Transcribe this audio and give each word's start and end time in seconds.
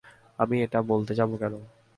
আমি 0.39 0.55
এটা 0.61 0.79
বলতে 0.91 1.13
যাব 1.15 1.31
কেন? 1.37 1.53